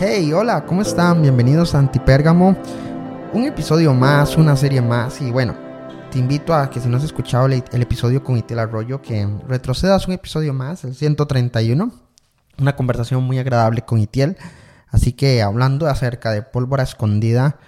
Hey, 0.00 0.32
hola, 0.32 0.64
¿cómo 0.64 0.82
están? 0.82 1.22
Bienvenidos 1.22 1.74
a 1.74 1.80
Antipérgamo. 1.80 2.56
Un 3.32 3.44
episodio 3.46 3.92
más, 3.92 4.36
una 4.36 4.54
serie 4.56 4.80
más. 4.80 5.20
Y 5.20 5.32
bueno, 5.32 5.56
te 6.12 6.20
invito 6.20 6.54
a 6.54 6.70
que 6.70 6.78
si 6.78 6.88
no 6.88 6.98
has 6.98 7.02
escuchado 7.02 7.46
el, 7.46 7.64
episodio 7.72 8.22
con 8.22 8.36
Itel 8.36 8.60
Arroyo, 8.60 9.02
que 9.02 9.28
retrocedas 9.48 10.06
un 10.06 10.14
episodio 10.14 10.54
más, 10.54 10.84
el 10.84 10.94
131. 10.94 11.90
Una 12.60 12.76
conversación 12.76 13.24
muy 13.24 13.40
agradable 13.40 13.82
con 13.82 13.98
Itiel. 13.98 14.36
Así 14.86 15.14
que 15.14 15.42
hablando 15.42 15.88
acerca 15.88 16.30
de 16.30 16.42
pólvora 16.42 16.84
escondida 16.84 17.58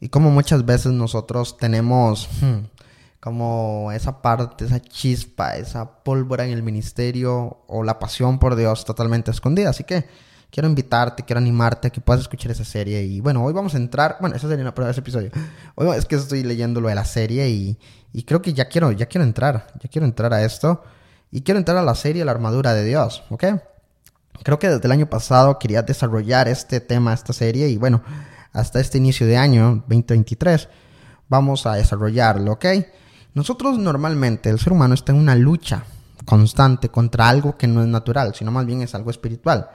y 0.00 0.08
como 0.08 0.30
muchas 0.30 0.64
veces 0.64 0.92
nosotros 0.92 1.58
tenemos 1.58 2.30
hmm, 2.40 2.64
como 3.20 3.92
esa 3.92 4.22
parte, 4.22 4.64
esa 4.64 4.80
chispa, 4.80 5.56
esa 5.56 6.02
pólvora 6.02 6.46
en 6.46 6.52
el 6.52 6.62
ministerio 6.62 7.58
o 7.66 7.82
la 7.82 7.98
pasión 7.98 8.38
por 8.38 8.56
Dios 8.56 8.86
totalmente 8.86 9.30
escondida. 9.30 9.68
Así 9.68 9.84
que 9.84 10.06
quiero 10.50 10.68
invitarte, 10.68 11.24
quiero 11.24 11.38
animarte 11.38 11.88
a 11.88 11.90
que 11.90 12.00
puedas 12.00 12.22
escuchar 12.22 12.52
esa 12.52 12.64
serie. 12.64 13.02
Y 13.02 13.20
bueno, 13.20 13.44
hoy 13.44 13.52
vamos 13.52 13.74
a 13.74 13.78
entrar, 13.78 14.16
bueno, 14.20 14.36
esa 14.36 14.48
serie 14.48 14.64
no, 14.64 14.74
pero 14.74 14.88
ese 14.88 15.00
episodio. 15.00 15.30
Hoy 15.74 15.88
es 15.96 16.06
que 16.06 16.16
estoy 16.16 16.42
leyendo 16.42 16.80
lo 16.80 16.88
de 16.88 16.94
la 16.94 17.04
serie 17.04 17.48
y, 17.48 17.78
y 18.12 18.22
creo 18.22 18.42
que 18.42 18.52
ya 18.52 18.68
quiero, 18.68 18.92
ya 18.92 19.06
quiero 19.06 19.24
entrar, 19.24 19.66
ya 19.80 19.88
quiero 19.88 20.06
entrar 20.06 20.32
a 20.32 20.42
esto. 20.42 20.82
Y 21.30 21.42
quiero 21.42 21.58
entrar 21.58 21.76
a 21.76 21.82
la 21.82 21.94
serie 21.94 22.24
La 22.24 22.30
armadura 22.32 22.72
de 22.72 22.84
Dios, 22.84 23.22
¿ok? 23.28 23.44
Creo 24.42 24.58
que 24.58 24.68
desde 24.68 24.86
el 24.86 24.92
año 24.92 25.10
pasado 25.10 25.58
quería 25.58 25.82
desarrollar 25.82 26.48
este 26.48 26.80
tema, 26.80 27.12
esta 27.12 27.32
serie, 27.32 27.68
y 27.68 27.76
bueno, 27.76 28.02
hasta 28.52 28.80
este 28.80 28.98
inicio 28.98 29.26
de 29.26 29.36
año 29.36 29.84
2023 29.88 30.68
vamos 31.28 31.66
a 31.66 31.74
desarrollarlo, 31.74 32.52
¿ok? 32.52 32.66
Nosotros 33.34 33.78
normalmente, 33.78 34.48
el 34.48 34.58
ser 34.58 34.72
humano 34.72 34.94
está 34.94 35.12
en 35.12 35.18
una 35.18 35.34
lucha 35.34 35.84
constante 36.24 36.88
contra 36.88 37.28
algo 37.28 37.56
que 37.56 37.66
no 37.66 37.82
es 37.82 37.88
natural, 37.88 38.34
sino 38.34 38.50
más 38.50 38.64
bien 38.64 38.82
es 38.82 38.94
algo 38.94 39.10
espiritual. 39.10 39.68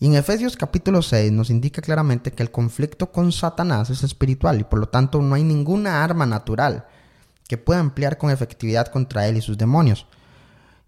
Y 0.00 0.06
en 0.06 0.14
Efesios 0.16 0.56
capítulo 0.56 1.02
6 1.02 1.30
nos 1.32 1.50
indica 1.50 1.80
claramente 1.80 2.32
que 2.32 2.42
el 2.42 2.50
conflicto 2.50 3.12
con 3.12 3.30
Satanás 3.30 3.90
es 3.90 4.02
espiritual 4.02 4.60
y 4.60 4.64
por 4.64 4.80
lo 4.80 4.88
tanto 4.88 5.22
no 5.22 5.34
hay 5.34 5.44
ninguna 5.44 6.02
arma 6.02 6.26
natural 6.26 6.86
que 7.48 7.58
pueda 7.58 7.80
emplear 7.80 8.18
con 8.18 8.30
efectividad 8.30 8.88
contra 8.88 9.28
él 9.28 9.36
y 9.36 9.40
sus 9.40 9.56
demonios. 9.56 10.06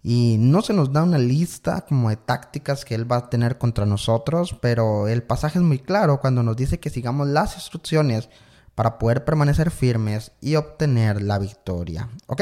Y 0.03 0.37
no 0.39 0.61
se 0.61 0.73
nos 0.73 0.91
da 0.91 1.03
una 1.03 1.17
lista 1.17 1.81
como 1.81 2.09
de 2.09 2.17
tácticas 2.17 2.85
que 2.85 2.95
él 2.95 3.09
va 3.09 3.17
a 3.17 3.29
tener 3.29 3.57
contra 3.57 3.85
nosotros, 3.85 4.55
pero 4.61 5.07
el 5.07 5.23
pasaje 5.23 5.59
es 5.59 5.63
muy 5.63 5.79
claro 5.79 6.19
cuando 6.19 6.43
nos 6.43 6.55
dice 6.55 6.79
que 6.79 6.89
sigamos 6.89 7.27
las 7.27 7.55
instrucciones 7.55 8.29
para 8.75 8.99
poder 8.99 9.25
permanecer 9.25 9.71
firmes 9.71 10.31
y 10.41 10.55
obtener 10.55 11.21
la 11.21 11.39
victoria. 11.39 12.09
¿Ok? 12.27 12.41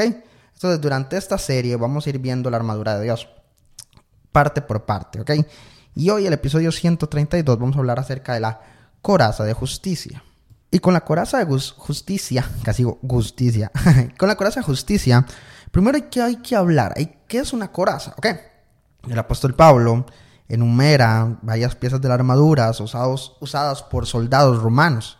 Entonces 0.52 0.80
durante 0.80 1.16
esta 1.16 1.38
serie 1.38 1.76
vamos 1.76 2.06
a 2.06 2.10
ir 2.10 2.18
viendo 2.18 2.50
la 2.50 2.56
armadura 2.56 2.98
de 2.98 3.04
Dios, 3.04 3.28
parte 4.32 4.62
por 4.62 4.84
parte, 4.84 5.20
¿ok? 5.20 5.30
Y 5.98 6.10
hoy, 6.10 6.26
el 6.26 6.34
episodio 6.34 6.70
132, 6.72 7.58
vamos 7.58 7.74
a 7.74 7.78
hablar 7.78 7.98
acerca 7.98 8.34
de 8.34 8.40
la 8.40 8.60
coraza 9.00 9.44
de 9.44 9.54
justicia. 9.54 10.22
Y 10.70 10.78
con 10.78 10.92
la 10.92 11.00
coraza 11.00 11.42
de 11.42 11.46
justicia, 11.46 12.46
casi 12.62 12.84
justicia, 13.08 13.72
con 14.18 14.28
la 14.28 14.36
coraza 14.36 14.60
de 14.60 14.66
justicia, 14.66 15.24
primero 15.70 15.96
hay 15.96 16.02
que, 16.02 16.20
hay 16.20 16.36
que 16.36 16.54
hablar, 16.54 16.92
¿qué 17.26 17.38
es 17.38 17.54
una 17.54 17.72
coraza? 17.72 18.12
¿Ok? 18.18 18.26
El 19.08 19.18
apóstol 19.18 19.54
Pablo 19.54 20.04
enumera 20.48 21.38
varias 21.40 21.74
piezas 21.74 21.98
de 22.02 22.08
la 22.08 22.14
armadura 22.14 22.70
usados, 22.78 23.38
usadas 23.40 23.82
por 23.82 24.04
soldados 24.04 24.62
romanos 24.62 25.18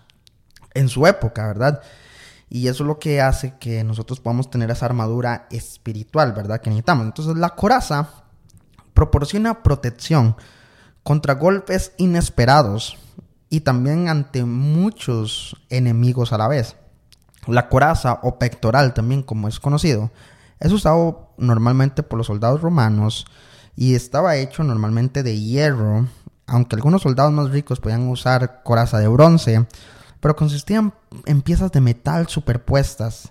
en 0.74 0.90
su 0.90 1.06
época, 1.06 1.46
¿verdad? 1.46 1.80
Y 2.50 2.68
eso 2.68 2.84
es 2.84 2.86
lo 2.86 2.98
que 2.98 3.22
hace 3.22 3.54
que 3.58 3.82
nosotros 3.82 4.20
podamos 4.20 4.50
tener 4.50 4.70
esa 4.70 4.84
armadura 4.84 5.46
espiritual, 5.50 6.32
¿verdad? 6.32 6.60
Que 6.60 6.68
necesitamos. 6.68 7.06
Entonces 7.06 7.34
la 7.34 7.54
coraza 7.54 8.10
proporciona 8.92 9.62
protección 9.62 10.36
contra 11.06 11.34
golpes 11.34 11.92
inesperados 11.98 12.98
y 13.48 13.60
también 13.60 14.08
ante 14.08 14.44
muchos 14.44 15.54
enemigos 15.70 16.32
a 16.32 16.38
la 16.38 16.48
vez. 16.48 16.74
La 17.46 17.68
coraza 17.68 18.18
o 18.24 18.40
pectoral 18.40 18.92
también 18.92 19.22
como 19.22 19.46
es 19.46 19.60
conocido 19.60 20.10
es 20.58 20.72
usado 20.72 21.30
normalmente 21.38 22.02
por 22.02 22.18
los 22.18 22.26
soldados 22.26 22.60
romanos 22.60 23.24
y 23.76 23.94
estaba 23.94 24.34
hecho 24.34 24.64
normalmente 24.64 25.22
de 25.22 25.38
hierro, 25.38 26.08
aunque 26.48 26.74
algunos 26.74 27.02
soldados 27.02 27.32
más 27.32 27.50
ricos 27.50 27.78
podían 27.78 28.08
usar 28.08 28.64
coraza 28.64 28.98
de 28.98 29.06
bronce, 29.06 29.64
pero 30.18 30.34
consistían 30.34 30.92
en 31.24 31.40
piezas 31.40 31.70
de 31.70 31.82
metal 31.82 32.26
superpuestas 32.26 33.30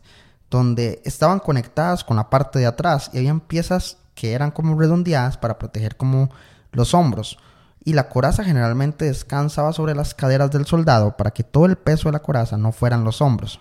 donde 0.50 1.02
estaban 1.04 1.40
conectadas 1.40 2.06
con 2.06 2.16
la 2.16 2.30
parte 2.30 2.58
de 2.58 2.68
atrás 2.68 3.10
y 3.12 3.18
habían 3.18 3.42
piezas 3.42 3.98
que 4.14 4.32
eran 4.32 4.52
como 4.52 4.80
redondeadas 4.80 5.36
para 5.36 5.60
proteger 5.60 5.98
como 5.98 6.30
los 6.72 6.94
hombros 6.94 7.38
y 7.86 7.94
la 7.94 8.10
coraza 8.10 8.44
generalmente 8.44 9.06
descansaba 9.06 9.72
sobre 9.72 9.94
las 9.94 10.16
caderas 10.16 10.50
del 10.50 10.66
soldado 10.66 11.16
para 11.16 11.32
que 11.32 11.44
todo 11.44 11.68
el 11.68 11.78
peso 11.78 12.10
de 12.10 12.14
la 12.14 12.22
coraza 12.22 12.58
no 12.58 12.72
fueran 12.72 13.04
los 13.04 13.22
hombros. 13.22 13.60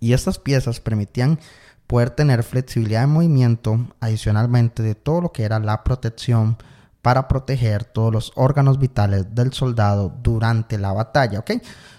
Y 0.00 0.14
estas 0.14 0.38
piezas 0.38 0.80
permitían 0.80 1.38
poder 1.86 2.10
tener 2.10 2.42
flexibilidad 2.42 3.02
de 3.02 3.06
movimiento 3.06 3.86
adicionalmente 4.00 4.82
de 4.82 4.94
todo 4.94 5.20
lo 5.20 5.32
que 5.32 5.44
era 5.44 5.58
la 5.58 5.84
protección 5.84 6.56
para 7.02 7.28
proteger 7.28 7.84
todos 7.84 8.10
los 8.10 8.32
órganos 8.34 8.78
vitales 8.78 9.34
del 9.34 9.52
soldado 9.52 10.10
durante 10.22 10.78
la 10.78 10.94
batalla, 10.94 11.40
¿ok? 11.40 11.50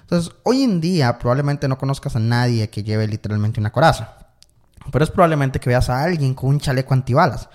Entonces, 0.01 0.33
hoy 0.41 0.63
en 0.63 0.81
día 0.81 1.19
probablemente 1.19 1.67
no 1.67 1.77
conozcas 1.77 2.15
a 2.15 2.19
nadie 2.19 2.71
que 2.71 2.83
lleve 2.83 3.07
literalmente 3.07 3.59
una 3.59 3.71
coraza, 3.71 4.17
pero 4.91 5.03
es 5.03 5.11
probablemente 5.11 5.59
que 5.59 5.69
veas 5.69 5.91
a 5.91 6.01
alguien 6.01 6.33
con 6.33 6.49
un 6.49 6.59
chaleco 6.59 6.95
antibalas. 6.95 7.49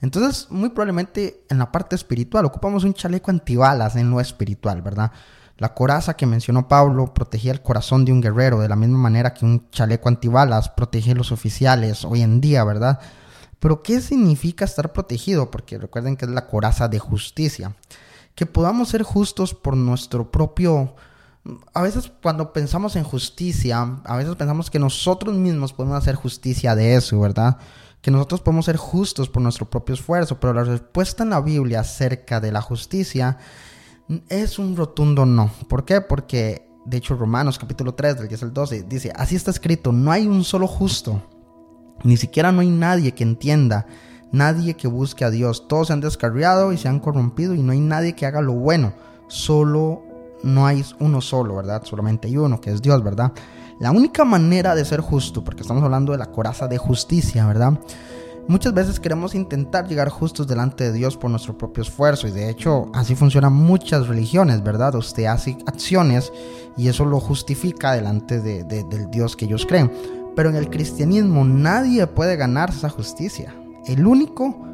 Entonces, 0.00 0.48
muy 0.50 0.68
probablemente 0.70 1.44
en 1.48 1.58
la 1.58 1.72
parte 1.72 1.96
espiritual 1.96 2.44
ocupamos 2.44 2.84
un 2.84 2.94
chaleco 2.94 3.30
antibalas 3.30 3.96
en 3.96 4.10
lo 4.10 4.20
espiritual, 4.20 4.82
¿verdad? 4.82 5.10
La 5.58 5.72
coraza 5.72 6.14
que 6.14 6.26
mencionó 6.26 6.68
Pablo 6.68 7.14
protegía 7.14 7.52
el 7.52 7.62
corazón 7.62 8.04
de 8.04 8.12
un 8.12 8.20
guerrero 8.20 8.60
de 8.60 8.68
la 8.68 8.76
misma 8.76 8.98
manera 8.98 9.32
que 9.32 9.46
un 9.46 9.70
chaleco 9.70 10.08
antibalas 10.08 10.68
protege 10.68 11.12
a 11.12 11.14
los 11.14 11.32
oficiales 11.32 12.04
hoy 12.04 12.20
en 12.20 12.42
día, 12.42 12.62
¿verdad? 12.62 13.00
Pero 13.58 13.82
¿qué 13.82 14.02
significa 14.02 14.66
estar 14.66 14.92
protegido? 14.92 15.50
Porque 15.50 15.78
recuerden 15.78 16.16
que 16.16 16.26
es 16.26 16.30
la 16.30 16.46
coraza 16.46 16.88
de 16.88 16.98
justicia. 16.98 17.74
Que 18.34 18.44
podamos 18.44 18.90
ser 18.90 19.02
justos 19.02 19.54
por 19.54 19.76
nuestro 19.76 20.30
propio... 20.30 20.94
A 21.72 21.80
veces 21.80 22.12
cuando 22.22 22.52
pensamos 22.52 22.96
en 22.96 23.04
justicia, 23.04 24.00
a 24.04 24.16
veces 24.16 24.34
pensamos 24.34 24.68
que 24.68 24.78
nosotros 24.78 25.34
mismos 25.36 25.72
podemos 25.72 25.96
hacer 25.96 26.16
justicia 26.16 26.74
de 26.74 26.96
eso, 26.96 27.18
¿verdad? 27.20 27.56
Que 28.06 28.12
nosotros 28.12 28.40
podemos 28.40 28.66
ser 28.66 28.76
justos 28.76 29.28
por 29.28 29.42
nuestro 29.42 29.68
propio 29.68 29.96
esfuerzo, 29.96 30.38
pero 30.38 30.54
la 30.54 30.62
respuesta 30.62 31.24
en 31.24 31.30
la 31.30 31.40
Biblia 31.40 31.80
acerca 31.80 32.38
de 32.38 32.52
la 32.52 32.62
justicia 32.62 33.38
es 34.28 34.60
un 34.60 34.76
rotundo 34.76 35.26
no. 35.26 35.50
¿Por 35.68 35.84
qué? 35.84 36.00
Porque, 36.00 36.68
de 36.84 36.98
hecho, 36.98 37.16
Romanos 37.16 37.58
capítulo 37.58 37.94
3, 37.94 38.18
del 38.18 38.28
10 38.28 38.44
al 38.44 38.54
12, 38.54 38.84
dice, 38.84 39.12
así 39.16 39.34
está 39.34 39.50
escrito, 39.50 39.90
no 39.90 40.12
hay 40.12 40.28
un 40.28 40.44
solo 40.44 40.68
justo, 40.68 41.20
ni 42.04 42.16
siquiera 42.16 42.52
no 42.52 42.60
hay 42.60 42.70
nadie 42.70 43.10
que 43.10 43.24
entienda, 43.24 43.88
nadie 44.30 44.74
que 44.74 44.86
busque 44.86 45.24
a 45.24 45.30
Dios, 45.30 45.66
todos 45.66 45.88
se 45.88 45.92
han 45.92 46.00
descarriado 46.00 46.72
y 46.72 46.78
se 46.78 46.86
han 46.86 47.00
corrompido 47.00 47.54
y 47.54 47.62
no 47.64 47.72
hay 47.72 47.80
nadie 47.80 48.14
que 48.14 48.24
haga 48.24 48.40
lo 48.40 48.52
bueno, 48.52 48.92
solo 49.26 50.04
no 50.44 50.64
hay 50.64 50.84
uno 51.00 51.20
solo, 51.20 51.56
¿verdad? 51.56 51.82
Solamente 51.82 52.28
hay 52.28 52.36
uno, 52.36 52.60
que 52.60 52.70
es 52.70 52.80
Dios, 52.80 53.02
¿verdad? 53.02 53.32
La 53.78 53.90
única 53.90 54.24
manera 54.24 54.74
de 54.74 54.84
ser 54.84 55.00
justo, 55.00 55.44
porque 55.44 55.60
estamos 55.60 55.82
hablando 55.82 56.12
de 56.12 56.18
la 56.18 56.32
coraza 56.32 56.66
de 56.66 56.78
justicia, 56.78 57.46
¿verdad? 57.46 57.78
Muchas 58.48 58.72
veces 58.72 59.00
queremos 59.00 59.34
intentar 59.34 59.88
llegar 59.88 60.08
justos 60.08 60.46
delante 60.46 60.84
de 60.84 60.92
Dios 60.92 61.16
por 61.16 61.30
nuestro 61.30 61.58
propio 61.58 61.82
esfuerzo 61.82 62.28
y 62.28 62.30
de 62.30 62.48
hecho 62.48 62.86
así 62.94 63.16
funcionan 63.16 63.52
muchas 63.52 64.06
religiones, 64.06 64.62
¿verdad? 64.62 64.94
Usted 64.94 65.24
hace 65.24 65.58
acciones 65.66 66.32
y 66.76 66.88
eso 66.88 67.04
lo 67.04 67.18
justifica 67.18 67.92
delante 67.92 68.40
de, 68.40 68.62
del 68.62 69.10
Dios 69.10 69.34
que 69.34 69.46
ellos 69.46 69.66
creen. 69.66 69.90
Pero 70.36 70.48
en 70.48 70.56
el 70.56 70.70
cristianismo 70.70 71.44
nadie 71.44 72.06
puede 72.06 72.36
ganarse 72.36 72.78
esa 72.78 72.88
justicia. 72.88 73.52
El 73.86 74.06
único 74.06 74.65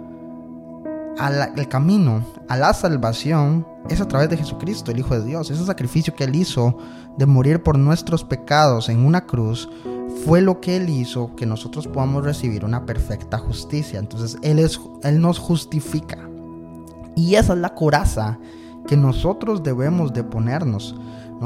el 1.56 1.68
camino 1.68 2.24
a 2.48 2.56
la 2.56 2.72
salvación 2.72 3.66
es 3.88 4.00
a 4.00 4.08
través 4.08 4.30
de 4.30 4.36
Jesucristo, 4.36 4.90
el 4.90 5.00
Hijo 5.00 5.18
de 5.18 5.24
Dios. 5.24 5.50
Ese 5.50 5.64
sacrificio 5.64 6.14
que 6.14 6.24
Él 6.24 6.34
hizo 6.34 6.76
de 7.16 7.26
morir 7.26 7.62
por 7.62 7.78
nuestros 7.78 8.24
pecados 8.24 8.88
en 8.88 9.04
una 9.04 9.26
cruz 9.26 9.68
fue 10.24 10.40
lo 10.40 10.60
que 10.60 10.76
Él 10.76 10.88
hizo 10.88 11.34
que 11.36 11.46
nosotros 11.46 11.86
podamos 11.86 12.24
recibir 12.24 12.64
una 12.64 12.86
perfecta 12.86 13.38
justicia. 13.38 13.98
Entonces 13.98 14.38
Él, 14.42 14.58
es, 14.58 14.80
él 15.02 15.20
nos 15.20 15.38
justifica. 15.38 16.18
Y 17.14 17.34
esa 17.34 17.52
es 17.52 17.58
la 17.58 17.74
coraza 17.74 18.38
que 18.86 18.96
nosotros 18.96 19.62
debemos 19.62 20.12
de 20.12 20.24
ponernos. 20.24 20.94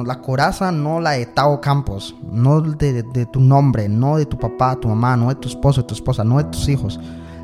La 0.05 0.21
coraza 0.21 0.71
no 0.73 1.01
la 1.01 1.13
de 1.13 1.25
Tao 1.25 1.61
Campos, 1.61 2.15
no 2.31 2.61
de, 2.61 3.03
de, 3.03 3.27
tu 3.27 3.41
nombre, 3.41 3.89
no 3.89 4.19
de 4.19 4.27
tu 4.27 4.39
papá, 4.39 4.77
tu 4.77 4.89
mamá, 4.89 5.17
no 5.17 5.29
de 5.29 5.37
tu 5.37 5.49
esposo, 5.49 5.81
de 5.81 5.87
tu 5.87 5.95
esposa, 5.95 6.23
no 6.23 6.37
de 6.37 6.45
tus 6.45 6.69
hijos. 6.69 7.01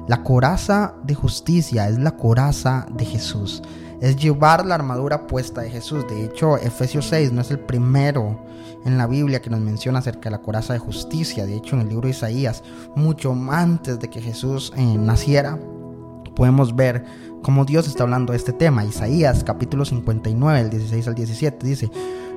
La 0.09 0.25
coraza 0.25 0.95
de 1.05 1.15
justicia 1.15 1.89
es 1.89 1.99
la 1.99 2.17
coraza 2.17 2.87
de 2.93 3.05
Jesús. 3.05 3.63
Es 4.01 4.17
llevar 4.17 4.67
la 4.67 4.75
armadura 4.75 5.29
puesta 5.29 5.61
de 5.61 5.71
Jesús. 5.71 6.05
De 6.09 6.25
hecho, 6.25 6.57
Efesios 6.57 7.07
6 7.07 7.33
no 7.33 7.41
es 7.41 7.53
el 7.53 7.61
primero 7.61 8.45
en 8.85 8.99
la 8.99 9.07
Biblia 9.07 9.41
que 9.41 9.51
nos 9.51 9.61
menciona 9.61 10.01
acerca 10.01 10.29
de 10.29 10.33
la 10.33 10.43
coraza 10.43 10.73
de 10.73 10.81
justicia. 10.81 11.47
De 11.47 11.55
hecho, 11.55 11.77
en 11.77 11.83
el 11.83 11.89
libro 11.89 12.07
de 12.07 12.11
Isaías, 12.11 12.65
mucho 12.97 13.33
antes 13.51 14.01
de 14.01 14.11
que 14.11 14.21
Jesús 14.21 14.73
eh, 14.77 14.83
naciera, 14.99 15.57
podemos 16.35 16.75
ver 16.75 17.05
cómo 17.43 17.65
Dios 17.65 17.87
está 17.87 18.03
hablando 18.03 18.33
de 18.33 18.39
este 18.39 18.53
tema. 18.53 18.85
Isaías 18.85 19.45
capítulo 19.45 19.85
59, 19.85 20.61
el 20.61 20.71
16 20.71 21.09
al 21.09 21.15
17 21.15 21.67
dice, 21.67 21.91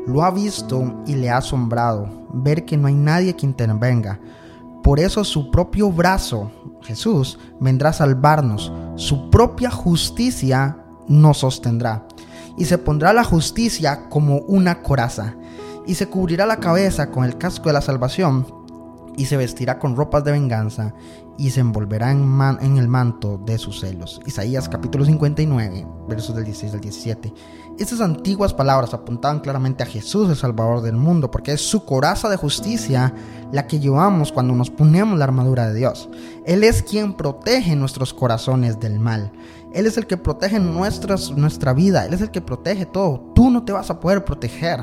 lo 0.05 0.23
ha 0.23 0.29
visto 0.29 1.01
y 1.07 1.15
le 1.15 1.31
ha 1.31 1.37
asombrado 1.37 2.27
ver 2.31 2.63
que 2.65 2.77
no 2.77 2.87
hay 2.87 2.93
nadie 2.93 3.35
que 3.35 3.45
intervenga. 3.47 4.19
Por 4.83 4.99
eso 4.99 5.23
su 5.23 5.49
propio 5.49 5.91
brazo, 5.91 6.51
Jesús, 6.85 7.39
vendrá 7.59 7.89
a 7.89 7.93
salvarnos. 7.93 8.71
Su 8.95 9.29
propia 9.29 9.71
justicia 9.71 10.77
nos 11.07 11.39
sostendrá. 11.39 12.07
Y 12.57 12.65
se 12.65 12.77
pondrá 12.77 13.11
la 13.11 13.23
justicia 13.23 14.07
como 14.09 14.37
una 14.39 14.81
coraza. 14.81 15.35
Y 15.85 15.95
se 15.95 16.07
cubrirá 16.07 16.45
la 16.45 16.59
cabeza 16.59 17.11
con 17.11 17.25
el 17.25 17.37
casco 17.37 17.69
de 17.69 17.73
la 17.73 17.81
salvación. 17.81 18.47
Y 19.17 19.25
se 19.25 19.37
vestirá 19.37 19.79
con 19.79 19.95
ropas 19.95 20.23
de 20.23 20.31
venganza 20.31 20.93
y 21.37 21.49
se 21.49 21.59
envolverá 21.59 22.11
en, 22.11 22.77
el 22.77 22.87
manto 22.87 23.39
de 23.45 23.57
sus 23.57 23.81
celos. 23.81 24.21
Isaías 24.25 24.69
capítulo 24.69 25.05
59, 25.05 25.85
versos 26.07 26.35
del 26.35 26.45
16 26.45 26.73
al 26.73 26.81
17. 26.81 27.33
Estas 27.77 27.99
antiguas 27.99 28.53
palabras 28.53 28.93
apuntaban 28.93 29.41
claramente 29.41 29.83
a 29.83 29.85
Jesús, 29.85 30.29
el 30.29 30.37
Salvador 30.37 30.81
del 30.81 30.95
mundo, 30.95 31.29
porque 31.29 31.51
es 31.51 31.61
su 31.61 31.83
coraza 31.83 32.29
de 32.29 32.37
justicia 32.37 33.13
la 33.51 33.67
que 33.67 33.79
llevamos 33.79 34.31
cuando 34.31 34.53
nos 34.53 34.69
ponemos 34.69 35.19
la 35.19 35.25
armadura 35.25 35.67
de 35.67 35.75
Dios. 35.75 36.09
Él 36.45 36.63
es 36.63 36.83
quien 36.83 37.13
protege 37.13 37.75
nuestros 37.75 38.13
corazones 38.13 38.79
del 38.79 38.99
mal. 38.99 39.31
Él 39.75 39.87
es 39.87 39.97
el 39.97 40.07
que 40.07 40.15
protege 40.15 40.57
nuestra 40.57 41.73
vida. 41.73 42.05
Él 42.05 42.13
es 42.13 42.21
el 42.21 42.31
que 42.31 42.39
protege 42.39 42.85
todo. 42.85 43.33
Tú 43.35 43.49
no 43.49 43.65
te 43.65 43.73
vas 43.73 43.89
a 43.89 43.99
poder 43.99 44.23
proteger 44.23 44.79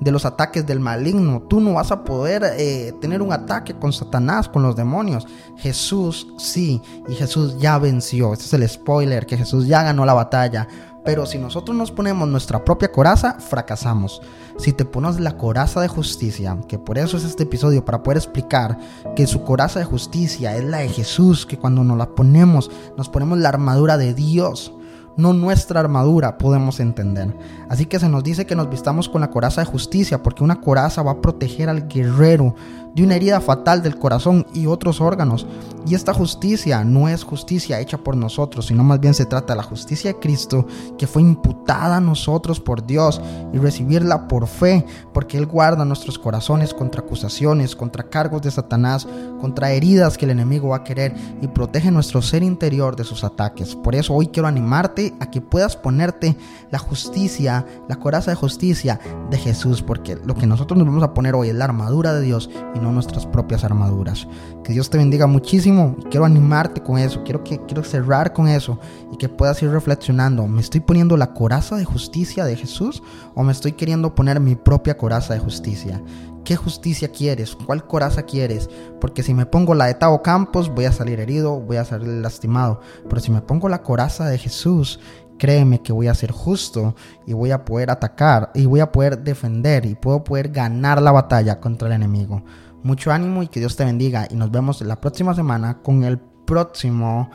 de 0.00 0.12
los 0.12 0.24
ataques 0.24 0.64
del 0.64 0.78
maligno. 0.78 1.42
Tú 1.42 1.60
no 1.60 1.74
vas 1.74 1.90
a 1.90 2.04
poder 2.04 2.44
eh, 2.56 2.92
tener 3.00 3.20
un 3.20 3.32
ataque 3.32 3.74
con 3.74 3.92
Satanás, 3.92 4.48
con 4.48 4.62
los 4.62 4.76
demonios. 4.76 5.26
Jesús 5.56 5.71
sí. 5.72 6.80
Y 7.08 7.14
Jesús 7.14 7.58
ya 7.58 7.78
venció. 7.78 8.32
Este 8.32 8.44
es 8.44 8.52
el 8.54 8.68
spoiler, 8.68 9.26
que 9.26 9.36
Jesús 9.36 9.66
ya 9.66 9.82
ganó 9.82 10.04
la 10.04 10.14
batalla. 10.14 10.68
Pero 11.04 11.26
si 11.26 11.38
nosotros 11.38 11.76
nos 11.76 11.90
ponemos 11.90 12.28
nuestra 12.28 12.64
propia 12.64 12.92
coraza, 12.92 13.34
fracasamos. 13.40 14.22
Si 14.58 14.72
te 14.72 14.84
pones 14.84 15.18
la 15.18 15.36
coraza 15.36 15.80
de 15.80 15.88
justicia, 15.88 16.56
que 16.68 16.78
por 16.78 16.98
eso 16.98 17.16
es 17.16 17.24
este 17.24 17.42
episodio, 17.42 17.84
para 17.84 18.02
poder 18.02 18.18
explicar 18.18 18.78
que 19.16 19.26
su 19.26 19.42
coraza 19.42 19.80
de 19.80 19.84
justicia 19.84 20.56
es 20.56 20.64
la 20.64 20.78
de 20.78 20.88
Jesús, 20.88 21.44
que 21.44 21.58
cuando 21.58 21.82
nos 21.82 21.98
la 21.98 22.14
ponemos, 22.14 22.70
nos 22.96 23.08
ponemos 23.08 23.38
la 23.38 23.48
armadura 23.48 23.96
de 23.96 24.14
Dios 24.14 24.72
no 25.16 25.32
nuestra 25.32 25.80
armadura, 25.80 26.38
podemos 26.38 26.80
entender. 26.80 27.34
Así 27.68 27.86
que 27.86 27.98
se 27.98 28.08
nos 28.08 28.22
dice 28.24 28.46
que 28.46 28.54
nos 28.54 28.70
vistamos 28.70 29.08
con 29.08 29.20
la 29.20 29.30
coraza 29.30 29.60
de 29.60 29.66
justicia, 29.66 30.22
porque 30.22 30.44
una 30.44 30.60
coraza 30.60 31.02
va 31.02 31.12
a 31.12 31.20
proteger 31.20 31.68
al 31.68 31.88
guerrero 31.88 32.54
de 32.94 33.02
una 33.02 33.16
herida 33.16 33.40
fatal 33.40 33.82
del 33.82 33.98
corazón 33.98 34.46
y 34.52 34.66
otros 34.66 35.00
órganos. 35.00 35.46
Y 35.86 35.94
esta 35.94 36.14
justicia 36.14 36.84
no 36.84 37.08
es 37.08 37.24
justicia 37.24 37.80
hecha 37.80 37.98
por 37.98 38.16
nosotros, 38.16 38.66
sino 38.66 38.84
más 38.84 39.00
bien 39.00 39.14
se 39.14 39.26
trata 39.26 39.54
de 39.54 39.56
la 39.56 39.62
justicia 39.64 40.12
de 40.12 40.20
Cristo 40.20 40.66
que 40.96 41.06
fue 41.08 41.22
imputada 41.22 41.96
a 41.96 42.00
nosotros 42.00 42.60
por 42.60 42.86
Dios 42.86 43.20
y 43.52 43.58
recibirla 43.58 44.28
por 44.28 44.46
fe, 44.46 44.86
porque 45.12 45.38
Él 45.38 45.46
guarda 45.46 45.84
nuestros 45.84 46.18
corazones 46.18 46.72
contra 46.72 47.00
acusaciones, 47.00 47.74
contra 47.74 48.08
cargos 48.08 48.42
de 48.42 48.50
Satanás, 48.50 49.08
contra 49.40 49.72
heridas 49.72 50.16
que 50.16 50.24
el 50.24 50.30
enemigo 50.30 50.68
va 50.68 50.76
a 50.76 50.84
querer 50.84 51.14
y 51.40 51.48
protege 51.48 51.90
nuestro 51.90 52.22
ser 52.22 52.44
interior 52.44 52.94
de 52.94 53.04
sus 53.04 53.24
ataques. 53.24 53.74
Por 53.74 53.96
eso 53.96 54.14
hoy 54.14 54.28
quiero 54.28 54.46
animarte 54.46 55.01
a 55.20 55.30
que 55.30 55.40
puedas 55.40 55.76
ponerte 55.76 56.36
la 56.70 56.78
justicia, 56.78 57.66
la 57.88 57.96
coraza 57.96 58.30
de 58.30 58.36
justicia 58.36 59.00
de 59.30 59.38
Jesús, 59.38 59.82
porque 59.82 60.16
lo 60.16 60.34
que 60.34 60.46
nosotros 60.46 60.78
nos 60.78 60.86
vamos 60.86 61.02
a 61.02 61.14
poner 61.14 61.34
hoy 61.34 61.48
es 61.48 61.54
la 61.54 61.64
armadura 61.64 62.12
de 62.14 62.22
Dios 62.22 62.50
y 62.74 62.78
no 62.78 62.92
nuestras 62.92 63.26
propias 63.26 63.64
armaduras. 63.64 64.26
Que 64.64 64.72
Dios 64.72 64.90
te 64.90 64.98
bendiga 64.98 65.26
muchísimo 65.26 65.96
y 65.98 66.04
quiero 66.04 66.24
animarte 66.24 66.82
con 66.82 66.98
eso, 66.98 67.22
quiero, 67.24 67.42
que, 67.44 67.60
quiero 67.66 67.84
cerrar 67.84 68.32
con 68.32 68.48
eso 68.48 68.78
y 69.12 69.16
que 69.16 69.28
puedas 69.28 69.62
ir 69.62 69.70
reflexionando, 69.70 70.46
¿me 70.46 70.60
estoy 70.60 70.80
poniendo 70.80 71.16
la 71.16 71.32
coraza 71.32 71.76
de 71.76 71.84
justicia 71.84 72.44
de 72.44 72.56
Jesús 72.56 73.02
o 73.34 73.42
me 73.42 73.52
estoy 73.52 73.72
queriendo 73.72 74.14
poner 74.14 74.40
mi 74.40 74.54
propia 74.54 74.96
coraza 74.96 75.34
de 75.34 75.40
justicia? 75.40 76.00
¿Qué 76.44 76.56
justicia 76.56 77.08
quieres? 77.08 77.54
¿Cuál 77.54 77.86
coraza 77.86 78.24
quieres? 78.24 78.68
Porque 79.00 79.22
si 79.22 79.32
me 79.32 79.46
pongo 79.46 79.74
la 79.74 79.86
de 79.86 79.94
Tao 79.94 80.22
Campos 80.22 80.68
voy 80.74 80.86
a 80.86 80.92
salir 80.92 81.20
herido, 81.20 81.60
voy 81.60 81.76
a 81.76 81.84
salir 81.84 82.08
lastimado. 82.08 82.80
Pero 83.08 83.20
si 83.20 83.30
me 83.30 83.42
pongo 83.42 83.68
la 83.68 83.82
coraza 83.82 84.26
de 84.28 84.38
Jesús, 84.38 84.98
créeme 85.38 85.82
que 85.82 85.92
voy 85.92 86.08
a 86.08 86.14
ser 86.14 86.32
justo 86.32 86.96
y 87.26 87.32
voy 87.32 87.52
a 87.52 87.64
poder 87.64 87.90
atacar 87.90 88.50
y 88.54 88.66
voy 88.66 88.80
a 88.80 88.90
poder 88.90 89.22
defender 89.22 89.86
y 89.86 89.94
puedo 89.94 90.24
poder 90.24 90.48
ganar 90.48 91.00
la 91.00 91.12
batalla 91.12 91.60
contra 91.60 91.88
el 91.88 91.94
enemigo. 91.94 92.42
Mucho 92.82 93.12
ánimo 93.12 93.42
y 93.42 93.48
que 93.48 93.60
Dios 93.60 93.76
te 93.76 93.84
bendiga. 93.84 94.26
Y 94.28 94.34
nos 94.34 94.50
vemos 94.50 94.80
la 94.80 95.00
próxima 95.00 95.34
semana 95.34 95.78
con 95.82 96.02
el 96.02 96.18
próximo 96.18 97.30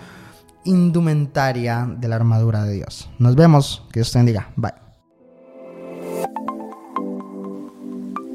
indumentaria 0.66 1.88
de 1.98 2.08
la 2.08 2.18
armadura 2.18 2.64
de 2.64 2.74
Dios. 2.74 3.10
Nos 3.20 3.36
vemos. 3.36 3.84
Que 3.92 4.02
Dios 4.02 4.12
te 4.12 4.20
bendiga. 4.20 4.52
Bye. 4.58 4.87